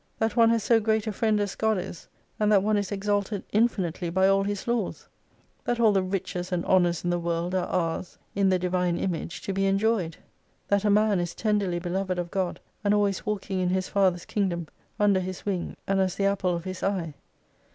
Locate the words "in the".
7.03-7.19, 8.33-8.57